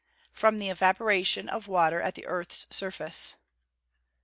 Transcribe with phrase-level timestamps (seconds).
[0.35, 3.35] _From the evaporation of water at the earth's surface.